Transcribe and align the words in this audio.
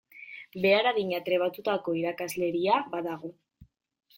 Behar 0.63 0.87
adina 0.91 1.19
trebatutako 1.27 1.95
irakasleria 2.01 2.81
badago. 2.95 3.35